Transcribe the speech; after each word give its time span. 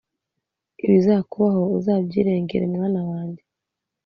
ibizakubaho 0.85 1.63
uzabyirengere 1.77 2.65
mwana 2.73 3.01
wanjye…….. 3.09 3.43